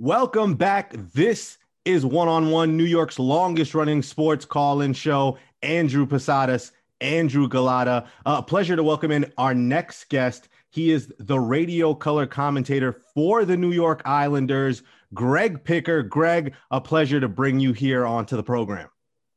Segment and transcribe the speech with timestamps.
[0.00, 0.94] Welcome back.
[1.12, 5.38] This is one on one New York's longest running sports call in show.
[5.60, 8.06] Andrew Posadas, Andrew Galata.
[8.24, 10.50] A uh, pleasure to welcome in our next guest.
[10.70, 14.84] He is the radio color commentator for the New York Islanders,
[15.14, 16.04] Greg Picker.
[16.04, 18.88] Greg, a pleasure to bring you here onto the program.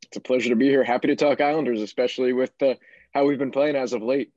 [0.03, 0.83] It's a pleasure to be here.
[0.83, 2.75] Happy to talk Islanders, especially with uh,
[3.15, 4.31] how we've been playing as of late.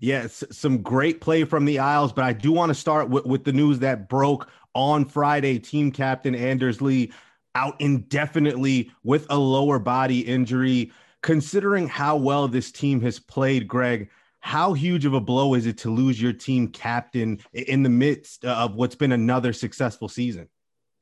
[0.00, 3.44] Yes, some great play from the Isles, but I do want to start with, with
[3.44, 5.58] the news that broke on Friday.
[5.58, 7.12] Team captain Anders Lee
[7.54, 10.92] out indefinitely with a lower body injury.
[11.22, 14.10] Considering how well this team has played, Greg,
[14.40, 18.44] how huge of a blow is it to lose your team captain in the midst
[18.44, 20.48] uh, of what's been another successful season?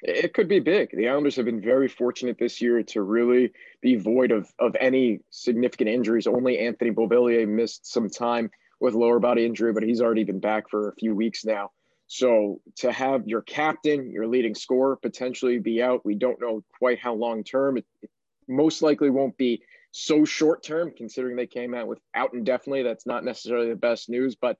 [0.00, 0.90] It could be big.
[0.96, 5.20] The Islanders have been very fortunate this year to really be void of, of any
[5.30, 6.26] significant injuries.
[6.26, 8.50] Only Anthony Beauvillier missed some time
[8.82, 11.70] with lower body injury, but he's already been back for a few weeks now.
[12.08, 16.98] So to have your captain, your leading scorer potentially be out, we don't know quite
[16.98, 17.78] how long term.
[17.78, 18.10] It, it
[18.48, 22.82] most likely won't be so short term, considering they came out with out indefinitely.
[22.82, 24.58] That's not necessarily the best news, but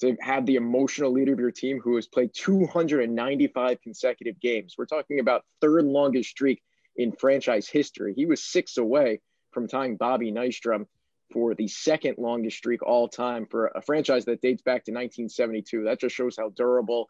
[0.00, 4.84] to have the emotional leader of your team who has played 295 consecutive games, we're
[4.84, 6.62] talking about third longest streak
[6.96, 8.12] in franchise history.
[8.14, 9.20] He was six away
[9.50, 10.86] from tying Bobby Nystrom
[11.32, 15.84] for the second longest streak all time for a franchise that dates back to 1972.
[15.84, 17.08] That just shows how durable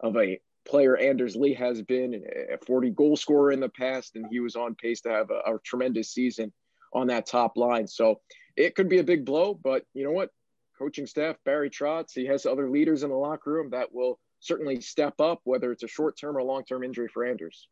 [0.00, 4.26] of a player Anders Lee has been, a 40 goal scorer in the past, and
[4.30, 6.52] he was on pace to have a, a tremendous season
[6.92, 7.86] on that top line.
[7.86, 8.20] So
[8.56, 10.30] it could be a big blow, but you know what?
[10.78, 14.80] Coaching staff, Barry Trotz, he has other leaders in the locker room that will certainly
[14.80, 17.68] step up, whether it's a short term or long term injury for Anders.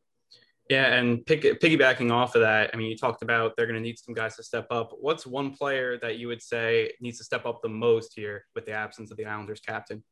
[0.70, 3.82] Yeah, and pick, piggybacking off of that, I mean, you talked about they're going to
[3.82, 4.92] need some guys to step up.
[5.00, 8.66] What's one player that you would say needs to step up the most here with
[8.66, 10.04] the absence of the Islanders captain?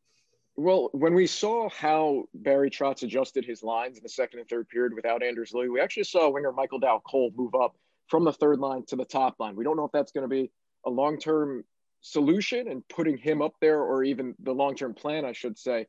[0.56, 4.68] Well, when we saw how Barry Trotz adjusted his lines in the second and third
[4.68, 7.76] period without Anders Lee, we actually saw winger Michael Dal Colle move up
[8.08, 9.54] from the third line to the top line.
[9.54, 10.50] We don't know if that's going to be
[10.84, 11.62] a long term
[12.00, 15.86] solution and putting him up there, or even the long term plan, I should say,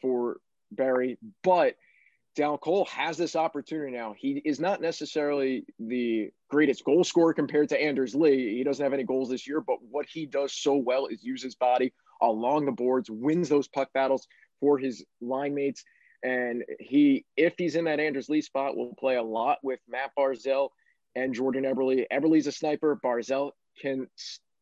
[0.00, 0.36] for
[0.70, 1.18] Barry.
[1.42, 1.74] But
[2.34, 4.14] Dal Colle has this opportunity now.
[4.16, 8.56] He is not necessarily the greatest goal scorer compared to Anders Lee.
[8.56, 11.42] He doesn't have any goals this year, but what he does so well is use
[11.42, 14.26] his body along the boards, wins those puck battles
[14.60, 15.84] for his line mates.
[16.24, 20.10] And he, if he's in that Anders Lee spot, will play a lot with Matt
[20.18, 20.70] Barzal
[21.14, 22.06] and Jordan Eberle.
[22.10, 22.98] Eberle's a sniper.
[23.04, 24.08] Barzal can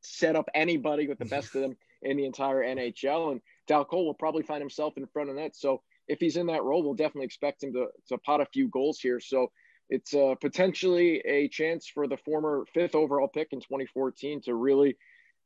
[0.03, 3.33] set up anybody with the best of them in the entire NHL.
[3.33, 5.57] And Dal Colle will probably find himself in front of that.
[5.57, 8.69] So if he's in that role, we'll definitely expect him to, to pot a few
[8.69, 9.19] goals here.
[9.19, 9.51] So
[9.89, 14.97] it's uh, potentially a chance for the former fifth overall pick in 2014 to really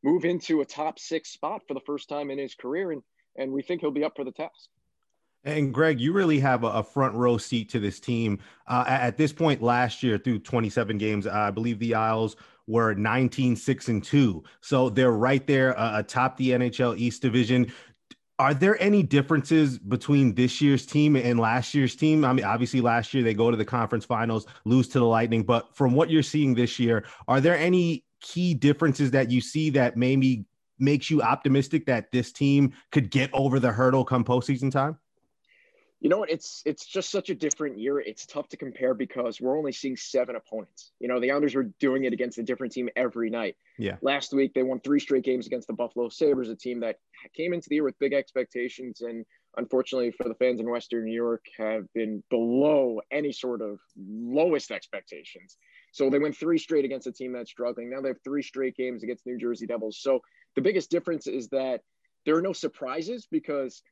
[0.03, 2.93] move into a top six spot for the first time in his career.
[2.93, 3.03] And,
[3.37, 4.69] and we think he'll be up for the task.
[5.45, 8.41] And Greg, you really have a, front row seat to this team.
[8.67, 12.35] Uh, at this point last year, through 27 games, I believe the Isles
[12.67, 17.73] were 19 6 and 2 so they're right there uh, atop the nhl east division
[18.39, 22.25] are there any differences between this year's team and last year's team?
[22.25, 25.43] I mean, obviously, last year they go to the conference finals, lose to the Lightning,
[25.43, 29.71] but from what you're seeing this year, are there any key differences that you see
[29.71, 30.45] that maybe
[30.79, 34.99] makes you optimistic that this team could get over the hurdle come postseason time?
[36.01, 36.31] You know what?
[36.31, 37.99] It's it's just such a different year.
[37.99, 40.93] It's tough to compare because we're only seeing seven opponents.
[41.01, 43.57] You know, the Islanders were doing it against a different team every night.
[43.79, 43.97] Yeah.
[44.03, 46.97] Last week they won three straight games against the Buffalo Sabres, a team that
[47.35, 49.25] came into the year with big expectations and
[49.57, 54.71] unfortunately for the fans in Western New York have been below any sort of lowest
[54.71, 55.57] expectations.
[55.93, 57.91] So they win three straight against a team that's struggling.
[57.91, 59.99] Now they have three straight games against New Jersey Devils.
[60.01, 60.21] So
[60.55, 61.81] the biggest difference is that
[62.27, 63.83] there are no surprises because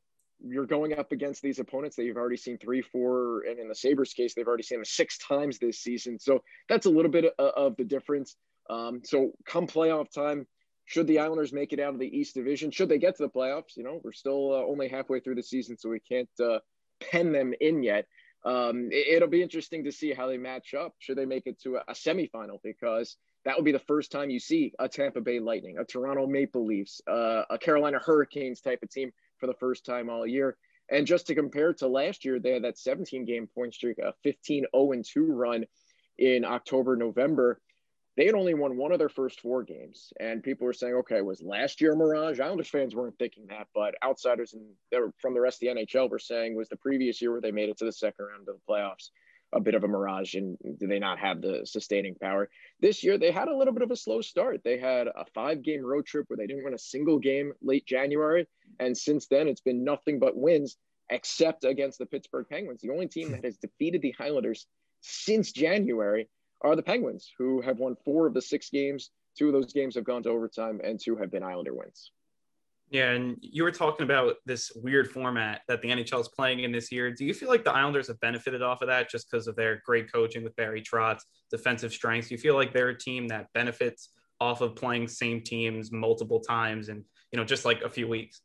[0.40, 3.74] you're going up against these opponents that you've already seen three, four, and in the
[3.74, 6.18] Sabres case, they've already seen them six times this season.
[6.18, 8.36] So that's a little bit of, the difference.
[8.68, 10.46] Um, so come playoff time,
[10.86, 13.28] should the Islanders make it out of the East Division, should they get to the
[13.28, 16.58] playoffs, you know, we're still uh, only halfway through the season, so we can't uh,
[17.00, 18.06] pen them in yet.
[18.44, 20.94] Um, it, will be interesting to see how they match up.
[20.98, 22.58] Should they make it to a, a semifinal?
[22.62, 23.16] Because
[23.46, 26.66] that would be the first time you see a Tampa Bay Lightning, a Toronto Maple
[26.66, 30.56] Leafs, uh, a Carolina Hurricanes type of team for the first time all year.
[30.90, 34.12] And just to compare to last year, they had that 17 game point streak, a
[34.22, 35.64] 15 0 2 run
[36.18, 37.60] in October, November.
[38.16, 40.12] They had only won one of their first four games.
[40.20, 42.38] And people were saying, okay, was last year mirage?
[42.38, 46.20] Islanders fans weren't thinking that, but outsiders and from the rest of the NHL were
[46.20, 48.72] saying was the previous year where they made it to the second round of the
[48.72, 49.10] playoffs
[49.54, 52.48] a bit of a mirage and do they not have the sustaining power
[52.80, 55.62] this year they had a little bit of a slow start they had a five
[55.62, 58.46] game road trip where they didn't win a single game late january
[58.80, 60.76] and since then it's been nothing but wins
[61.10, 62.80] except against the Pittsburgh Penguins.
[62.80, 64.66] The only team that has defeated the Islanders
[65.00, 66.28] since January
[66.62, 69.10] are the Penguins, who have won four of the six games.
[69.36, 72.10] Two of those games have gone to overtime, and two have been Islander wins.
[72.94, 76.70] Yeah, and you were talking about this weird format that the NHL is playing in
[76.70, 77.10] this year.
[77.10, 79.82] Do you feel like the Islanders have benefited off of that just because of their
[79.84, 82.28] great coaching with Barry Trotz, defensive strengths?
[82.28, 86.38] Do you feel like they're a team that benefits off of playing same teams multiple
[86.38, 87.02] times and
[87.32, 88.42] you know just like a few weeks?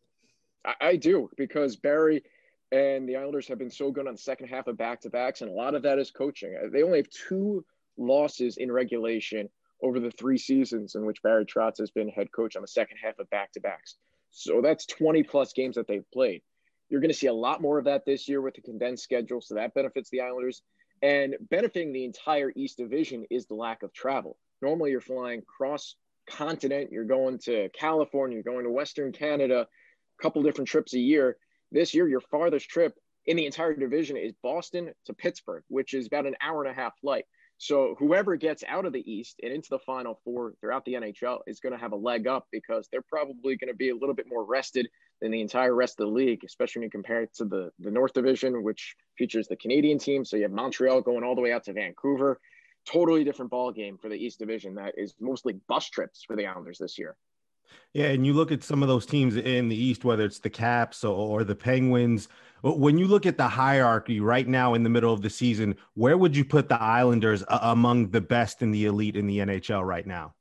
[0.65, 2.23] I, I do because Barry
[2.71, 5.41] and the Islanders have been so good on the second half of back to backs,
[5.41, 6.57] and a lot of that is coaching.
[6.59, 7.63] Uh, they only have two
[7.99, 9.47] losses in regulation
[9.83, 12.97] over the three seasons in which Barry Trotz has been head coach on the second
[12.97, 13.97] half of back to backs.
[14.31, 16.41] So that's 20 plus games that they've played.
[16.89, 19.41] You're going to see a lot more of that this year with the condensed schedule.
[19.41, 20.61] So that benefits the Islanders.
[21.01, 24.37] And benefiting the entire East Division is the lack of travel.
[24.61, 25.95] Normally, you're flying cross
[26.29, 30.99] continent, you're going to California, you're going to Western Canada, a couple different trips a
[30.99, 31.37] year.
[31.71, 36.07] This year, your farthest trip in the entire division is Boston to Pittsburgh, which is
[36.07, 37.25] about an hour and a half flight.
[37.61, 41.39] So whoever gets out of the East and into the Final Four throughout the NHL
[41.45, 44.15] is going to have a leg up because they're probably going to be a little
[44.15, 44.88] bit more rested
[45.21, 47.91] than the entire rest of the league, especially when you compare it to the, the
[47.91, 50.23] North Division, which features the Canadian team.
[50.23, 52.39] So you have Montreal going all the way out to Vancouver.
[52.85, 56.45] Totally different ball game for the East Division that is mostly bus trips for the
[56.45, 57.17] Islanders this year.
[57.94, 60.50] Yeah, and you look at some of those teams in the East, whether it's the
[60.50, 62.27] Caps or, the Penguins
[62.62, 66.18] when you look at the hierarchy right now in the middle of the season, where
[66.18, 70.06] would you put the Islanders among the best in the elite in the NHL right
[70.06, 70.33] now?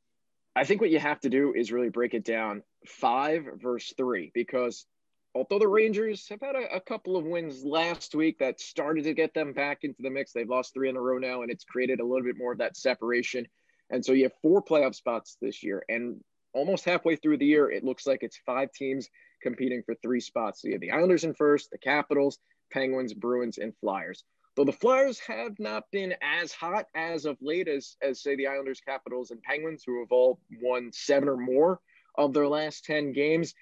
[0.57, 4.33] I think what you have to do is really break it down five versus three,
[4.35, 4.87] because
[5.35, 9.15] although the Rangers have had a, a, couple of wins last week that started to
[9.15, 11.65] get them back into the mix, they've lost three in a row now, and it's
[11.65, 13.47] created a little bit more of that separation.
[13.91, 16.21] And so you have four playoff spots this year, and
[16.59, 19.09] almost halfway through the year, it looks like it's five teams
[19.43, 20.61] competing for three spots.
[20.61, 22.39] So you have the Islanders in first, the Capitals,
[22.73, 24.25] Penguins, Bruins, and Flyers.
[24.57, 28.49] Though the Flyers have not been as hot as of late as, as say, the
[28.49, 31.81] Islanders, Capitals, and Penguins, who have all won seven or more
[32.17, 33.55] of their last 10 games.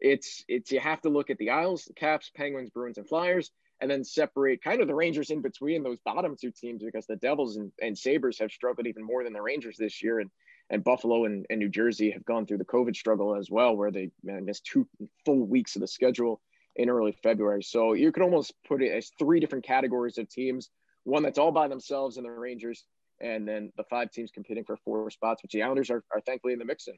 [0.00, 3.50] It's it's you have to look at the Isles, the Caps, Penguins, Bruins, and Flyers,
[3.80, 7.16] and then separate kind of the Rangers in between those bottom two teams because the
[7.16, 10.20] Devils and, and Sabres have struggled even more than the Rangers this year.
[10.20, 10.30] And
[10.70, 13.90] and Buffalo and, and New Jersey have gone through the COVID struggle as well, where
[13.90, 14.88] they man, missed two
[15.24, 16.40] full weeks of the schedule
[16.76, 17.62] in early February.
[17.62, 20.70] So you could almost put it as three different categories of teams
[21.04, 22.84] one that's all by themselves in the Rangers,
[23.20, 26.54] and then the five teams competing for four spots, which the Islanders are, are thankfully
[26.54, 26.94] in the mix in.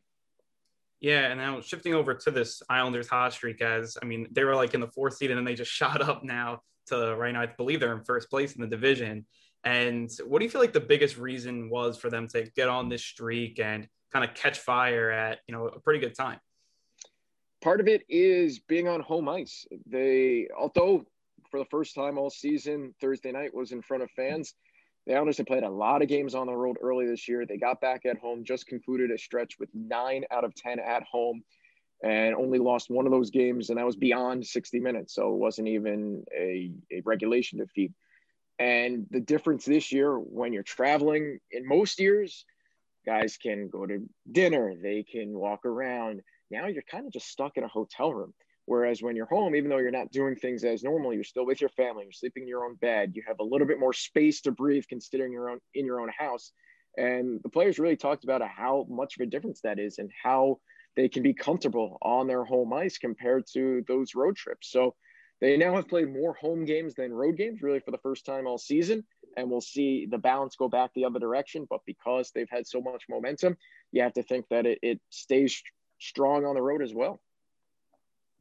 [1.01, 4.55] Yeah, and now shifting over to this Islanders hot streak, as I mean, they were
[4.55, 7.43] like in the fourth seed, and then they just shot up now to right now.
[7.43, 9.27] I believe they're in first place in the division.
[9.67, 12.89] And what do you feel like the biggest reason was for them to get on
[12.89, 16.39] this streak and kind of catch fire at, you know, a pretty good time?
[17.61, 19.67] Part of it is being on home ice.
[19.85, 21.05] They, although
[21.51, 24.55] for the first time all season, Thursday night was in front of fans.
[25.09, 27.45] The Islanders have played a lot of games on the road early this year.
[27.45, 31.03] They got back at home, just concluded a stretch with nine out of 10 at
[31.03, 31.43] home
[32.05, 35.15] and only lost one of those games, and that was beyond 60 minutes.
[35.15, 37.93] So it wasn't even a, a regulation defeat.
[38.59, 42.45] And the difference this year, when you're traveling, in most years,
[43.05, 46.23] guys can go to dinner, they can walk around.
[46.51, 48.35] Now you're kind of just stuck in a hotel room.
[48.65, 51.61] Whereas when you're home, even though you're not doing things as normal, you're still with
[51.61, 54.41] your family, you're sleeping in your own bed, you have a little bit more space
[54.43, 56.51] to breathe considering your own in your own house.
[56.97, 60.59] And the players really talked about how much of a difference that is and how
[60.97, 64.71] they can be comfortable on their home ice compared to those road trips.
[64.73, 64.97] So
[65.41, 68.47] they now have played more home games than road games, really, for the first time
[68.47, 69.05] all season.
[69.37, 71.67] And we'll see the balance go back the other direction.
[71.69, 73.57] But because they've had so much momentum,
[73.93, 75.63] you have to think that it, it stays
[75.99, 77.21] strong on the road as well.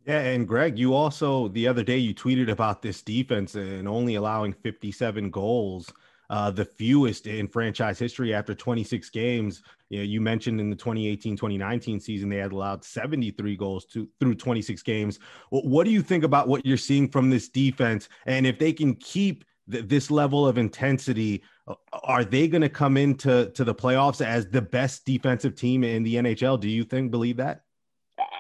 [0.06, 4.16] Yeah, and Greg, you also the other day you tweeted about this defense and only
[4.16, 5.92] allowing 57 goals
[6.30, 9.62] uh, the fewest in franchise history after 26 games.
[9.90, 14.36] You, know, you mentioned in the 2018-2019 season they had allowed 73 goals to through
[14.36, 15.20] 26 games.
[15.50, 18.96] What do you think about what you're seeing from this defense, and if they can
[18.96, 23.76] keep th- this level of intensity, uh, are they going to come into to the
[23.76, 26.60] playoffs as the best defensive team in the NHL?
[26.60, 27.62] Do you think believe that?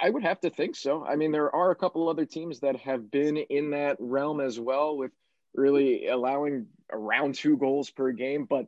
[0.01, 1.06] I would have to think so.
[1.06, 4.60] I mean, there are a couple other teams that have been in that realm as
[4.60, 5.12] well with
[5.56, 8.46] really allowing around two goals per game.
[8.46, 8.68] But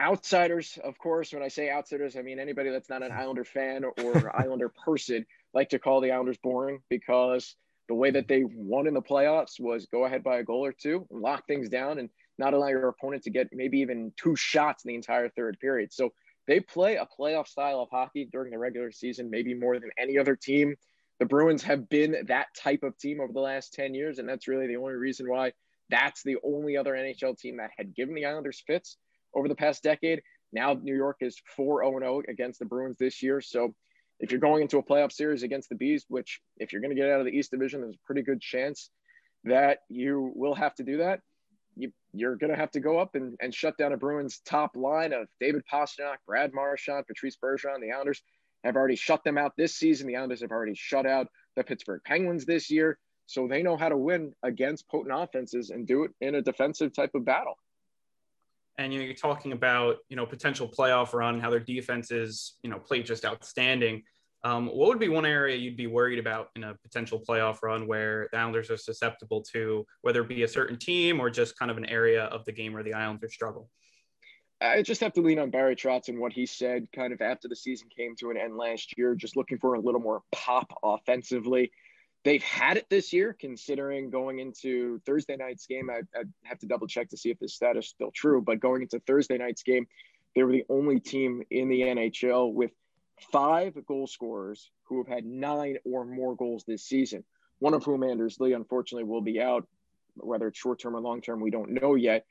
[0.00, 3.84] outsiders, of course, when I say outsiders, I mean anybody that's not an Islander fan
[3.84, 7.56] or Islander person, like to call the Islanders boring because
[7.88, 10.72] the way that they won in the playoffs was go ahead by a goal or
[10.72, 14.84] two, lock things down, and not allow your opponent to get maybe even two shots
[14.84, 15.92] in the entire third period.
[15.92, 16.10] So
[16.46, 20.18] they play a playoff style of hockey during the regular season, maybe more than any
[20.18, 20.74] other team
[21.22, 24.18] the Bruins have been that type of team over the last 10 years.
[24.18, 25.52] And that's really the only reason why
[25.88, 28.96] that's the only other NHL team that had given the Islanders fits
[29.32, 30.20] over the past decade.
[30.52, 33.40] Now New York is 4 0 0 against the Bruins this year.
[33.40, 33.72] So
[34.18, 37.00] if you're going into a playoff series against the Bees, which if you're going to
[37.00, 38.90] get out of the East Division, there's a pretty good chance
[39.44, 41.20] that you will have to do that.
[41.76, 44.74] You, you're going to have to go up and, and shut down a Bruins top
[44.74, 47.80] line of David Pastrnak, Brad Marchand, Patrice Bergeron.
[47.80, 48.24] The Islanders
[48.64, 50.06] have already shut them out this season.
[50.06, 52.98] The Islanders have already shut out the Pittsburgh Penguins this year.
[53.26, 56.92] So they know how to win against potent offenses and do it in a defensive
[56.92, 57.54] type of battle.
[58.78, 62.70] And you know, you're talking about you know potential playoff run, how their defenses you
[62.70, 64.02] know played just outstanding.
[64.44, 67.86] Um, what would be one area you'd be worried about in a potential playoff run
[67.86, 71.70] where the Islanders are susceptible to, whether it be a certain team or just kind
[71.70, 73.70] of an area of the game where the Islanders struggle?
[74.62, 77.48] I just have to lean on Barry Trotz and what he said kind of after
[77.48, 80.72] the season came to an end last year, just looking for a little more pop
[80.82, 81.72] offensively.
[82.24, 85.90] They've had it this year, considering going into Thursday night's game.
[85.90, 88.60] I, I have to double check to see if this stat is still true, but
[88.60, 89.88] going into Thursday night's game,
[90.36, 92.70] they were the only team in the NHL with
[93.32, 97.24] five goal scorers who have had nine or more goals this season,
[97.58, 99.66] one of whom, Anders Lee, unfortunately, will be out.
[100.14, 102.26] Whether it's short term or long term, we don't know yet.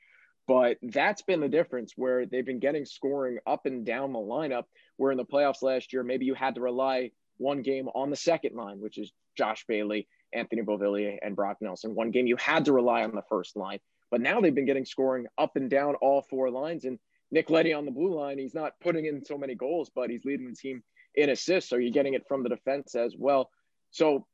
[0.52, 4.64] But that's been the difference where they've been getting scoring up and down the lineup.
[4.98, 8.16] Where in the playoffs last year, maybe you had to rely one game on the
[8.16, 11.94] second line, which is Josh Bailey, Anthony Beauvillier, and Brock Nelson.
[11.94, 13.78] One game you had to rely on the first line.
[14.10, 16.84] But now they've been getting scoring up and down all four lines.
[16.84, 16.98] And
[17.30, 20.26] Nick Leddy on the blue line, he's not putting in so many goals, but he's
[20.26, 20.82] leading the team
[21.14, 21.70] in assists.
[21.70, 23.48] So you're getting it from the defense as well.
[23.90, 24.26] So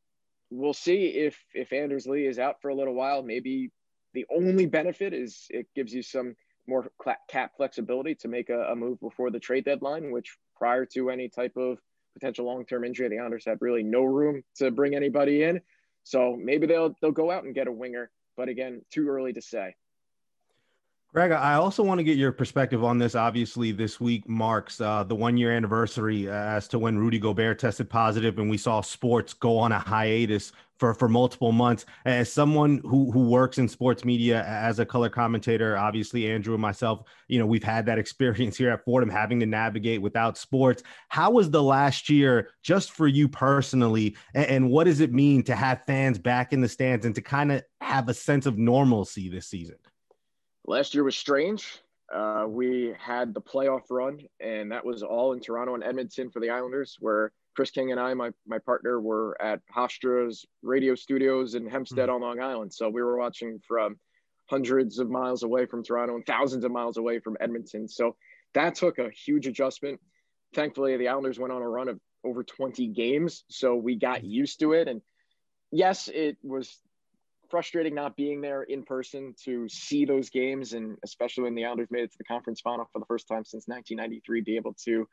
[0.51, 3.23] we'll see if if Anders Lee is out for a little while.
[3.23, 3.71] Maybe
[4.19, 6.35] the only benefit is it gives you some
[6.67, 6.91] more
[7.31, 11.29] cap flexibility to make a, a move before the trade deadline, which prior to any
[11.29, 11.79] type of
[12.15, 15.61] potential long-term injury, the Islanders had really no room to bring anybody in.
[16.03, 19.41] So maybe they'll they'll go out and get a winger, but again, too early to
[19.41, 19.77] say.
[21.15, 23.15] Greg, I also want to get your perspective on this.
[23.15, 27.89] Obviously, this week marks uh, the one year anniversary as to when Rudy Gobert tested
[27.89, 31.87] positive, and we saw sports go on a hiatus for, for multiple months.
[32.05, 36.61] As someone who, who works in sports media as a color commentator, obviously, Andrew and
[36.61, 40.83] myself, you know, we've had that experience here at Fordham having to navigate without sports.
[41.09, 44.15] How was the last year just for you personally?
[44.35, 47.23] And, and what does it mean to have fans back in the stands and to
[47.23, 49.77] kind of have a sense of normalcy this season?
[50.69, 51.81] Last year was strange.
[52.15, 56.41] Uh, we had the playoff run, and that was all in Toronto and Edmonton for
[56.41, 61.55] the Islanders, where Chris King and I, my, my partner, were at Hofstra's radio studios
[61.55, 62.23] in Hempstead mm-hmm.
[62.23, 62.73] on Long Island.
[62.73, 63.99] So we were watching from
[64.49, 67.89] hundreds of miles away from Toronto and thousands of miles away from Edmonton.
[67.89, 68.17] So
[68.55, 70.01] that took a huge adjustment.
[70.55, 73.45] Thankfully, the Islanders went on a run of over 20 games.
[73.49, 74.31] So we got mm-hmm.
[74.31, 74.89] used to it.
[74.89, 75.03] And
[75.71, 76.79] yes, it was
[77.51, 81.89] frustrating not being there in person to see those games, and especially when the Islanders
[81.91, 85.09] made it to the conference final for the first time since 1993, be able to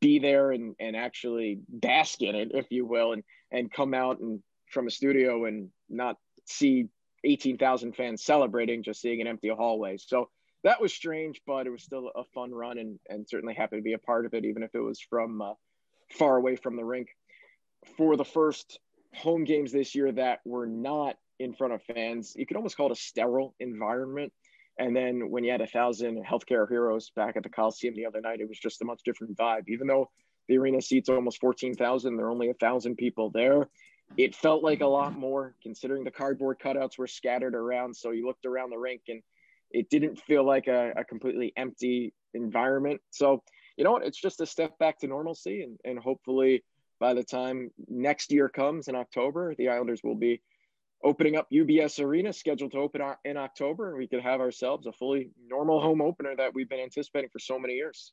[0.00, 4.20] be there and, and actually bask in it, if you will, and and come out
[4.20, 6.88] and from a studio and not see
[7.24, 9.96] 18,000 fans celebrating, just seeing an empty hallway.
[9.96, 10.28] So
[10.64, 13.82] that was strange, but it was still a fun run, and and certainly happy to
[13.82, 15.54] be a part of it, even if it was from uh,
[16.10, 17.08] far away from the rink.
[17.96, 18.80] For the first
[19.14, 22.34] home games this year that were not in front of fans.
[22.36, 24.32] You could almost call it a sterile environment.
[24.78, 28.20] And then when you had a thousand healthcare heroes back at the Coliseum the other
[28.20, 29.68] night, it was just a much different vibe.
[29.68, 30.10] Even though
[30.48, 33.68] the arena seats almost 14,000, there are only a thousand people there.
[34.16, 37.96] It felt like a lot more considering the cardboard cutouts were scattered around.
[37.96, 39.22] So you looked around the rink and
[39.70, 43.00] it didn't feel like a, a completely empty environment.
[43.10, 43.42] So,
[43.76, 44.04] you know what?
[44.04, 45.62] It's just a step back to normalcy.
[45.62, 46.62] And, and hopefully
[47.00, 50.40] by the time next year comes in October, the Islanders will be
[51.06, 54.92] opening up UBS Arena, scheduled to open in October, and we could have ourselves a
[54.92, 58.12] fully normal home opener that we've been anticipating for so many years.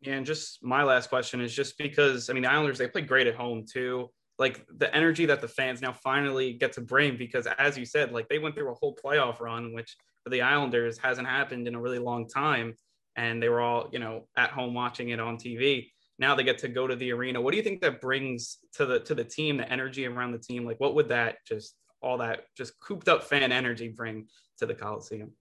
[0.00, 3.02] Yeah, and just my last question is just because I mean the Islanders they play
[3.02, 4.08] great at home too.
[4.38, 8.10] Like the energy that the fans now finally get to bring because as you said,
[8.10, 11.74] like they went through a whole playoff run, which for the Islanders hasn't happened in
[11.74, 12.74] a really long time.
[13.16, 15.90] And they were all, you know, at home watching it on TV.
[16.18, 17.40] Now they get to go to the arena.
[17.40, 20.38] What do you think that brings to the to the team, the energy around the
[20.38, 20.64] team?
[20.64, 24.26] Like what would that just all that just cooped up fan energy bring
[24.58, 25.32] to the Coliseum.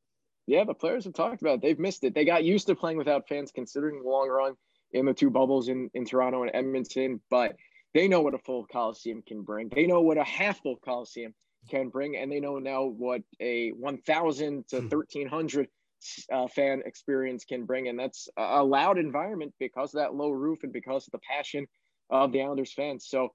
[0.48, 1.62] Yeah, the players have talked about it.
[1.62, 2.16] They've missed it.
[2.16, 4.54] They got used to playing without fans considering the long run
[4.92, 7.56] in the two bubbles in, in Toronto and Edmonton, but
[7.94, 9.70] they know what a full Coliseum can bring.
[9.70, 11.34] They know what a half full Coliseum
[11.70, 16.36] can bring, and they know now what a 1,000 to 1,300 hmm.
[16.36, 17.88] uh, fan experience can bring.
[17.88, 21.68] And that's a loud environment because of that low roof and because of the passion
[22.10, 23.08] of the Islanders fans.
[23.08, 23.30] So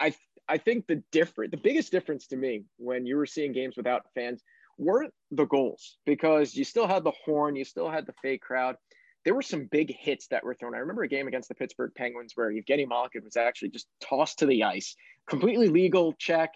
[0.00, 0.14] I
[0.48, 4.02] I think the different the biggest difference to me when you were seeing games without
[4.14, 4.42] fans
[4.78, 8.76] weren't the goals because you still had the horn, you still had the fake crowd.
[9.24, 10.74] There were some big hits that were thrown.
[10.74, 14.40] I remember a game against the Pittsburgh Penguins where Evgeny Malkin was actually just tossed
[14.40, 14.96] to the ice,
[15.28, 16.50] completely legal check,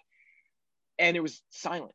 [0.98, 1.92] and it was silent.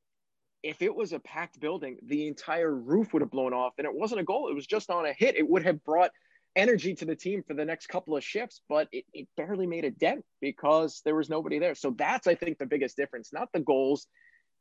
[0.63, 3.93] If it was a packed building, the entire roof would have blown off, and it
[3.93, 4.47] wasn't a goal.
[4.47, 5.35] It was just on a hit.
[5.35, 6.11] It would have brought
[6.55, 9.85] energy to the team for the next couple of shifts, but it, it barely made
[9.85, 11.75] a dent because there was nobody there.
[11.75, 13.31] So that's, I think, the biggest difference.
[13.31, 14.07] Not the goals,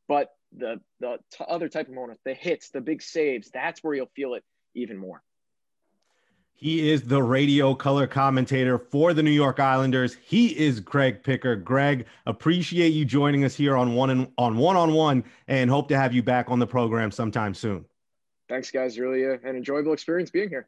[0.07, 3.49] but the the t- other type of moments, the hits, the big saves.
[3.53, 4.43] That's where you'll feel it
[4.73, 5.21] even more.
[6.53, 10.15] He is the radio color commentator for the New York Islanders.
[10.23, 11.55] He is Greg Picker.
[11.55, 15.87] Greg, appreciate you joining us here on one and on one on one, and hope
[15.87, 17.85] to have you back on the program sometime soon.
[18.47, 18.99] Thanks, guys.
[18.99, 20.67] Really uh, an enjoyable experience being here.